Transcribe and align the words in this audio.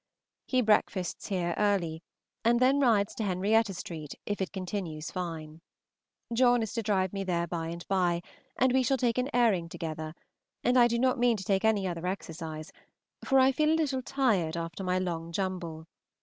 He 0.47 0.63
breakfasts 0.63 1.27
here 1.27 1.53
early, 1.59 2.01
and 2.43 2.59
then 2.59 2.79
rides 2.79 3.13
to 3.13 3.23
Henrietta 3.23 3.75
St. 3.75 4.15
If 4.25 4.41
it 4.41 4.51
continues 4.51 5.11
fine, 5.11 5.61
John 6.33 6.63
is 6.63 6.73
to 6.73 6.81
drive 6.81 7.13
me 7.13 7.23
there 7.23 7.45
by 7.45 7.67
and 7.67 7.87
by, 7.87 8.23
and 8.57 8.73
we 8.73 8.81
shall 8.81 8.97
take 8.97 9.19
an 9.19 9.29
airing 9.31 9.69
together; 9.69 10.15
and 10.63 10.75
I 10.75 10.87
do 10.87 10.97
not 10.97 11.19
mean 11.19 11.37
to 11.37 11.43
take 11.43 11.63
any 11.63 11.85
other 11.87 12.07
exercise, 12.07 12.71
for 13.23 13.37
I 13.37 13.51
feel 13.51 13.69
a 13.69 13.77
little 13.77 14.01
tired 14.01 14.57
after 14.57 14.83
my 14.83 14.97
long 14.97 15.31
jumble. 15.31 15.85